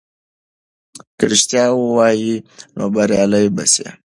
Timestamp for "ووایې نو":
1.73-2.83